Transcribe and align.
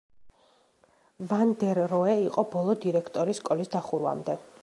ვან 1.33 1.51
დერ 1.65 1.81
როე 1.91 2.15
იყო 2.23 2.45
ბოლო 2.55 2.77
დირექტორი 2.87 3.39
სკოლის 3.43 3.73
დახურვამდე. 3.77 4.39